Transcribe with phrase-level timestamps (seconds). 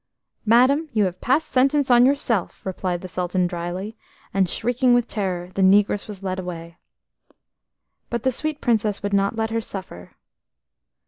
[0.47, 3.95] "Madam, you have passed sentence on yourself," replied the Sultan dryly,
[4.33, 6.79] and, shrieking with terror, the negress was led away.
[8.09, 10.15] But the sweet Princess would not let her suffer.